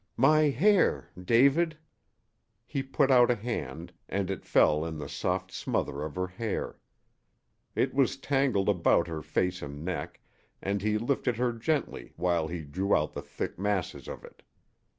"My 0.17 0.49
hair 0.49 1.11
David" 1.15 1.77
He 2.65 2.81
put 2.81 3.11
out 3.11 3.29
a 3.29 3.35
hand, 3.35 3.93
and 4.09 4.31
it 4.31 4.47
fell 4.47 4.83
in 4.83 4.97
the 4.97 5.07
soft 5.07 5.51
smother 5.51 6.01
of 6.01 6.15
her 6.15 6.25
hair. 6.25 6.79
It 7.75 7.93
was 7.93 8.17
tangled 8.17 8.67
about 8.67 9.05
her 9.07 9.21
face 9.21 9.61
and 9.61 9.85
neck, 9.85 10.19
and 10.59 10.81
he 10.81 10.97
lifted 10.97 11.37
her 11.37 11.53
gently 11.53 12.13
while 12.15 12.47
he 12.47 12.63
drew 12.63 12.95
out 12.95 13.13
the 13.13 13.21
thick 13.21 13.59
masses 13.59 14.07
of 14.07 14.23
it. 14.25 14.41